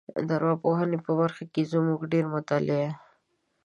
[0.27, 2.91] د ارواپوهنې په برخه کې زموږ ډېری مطالعه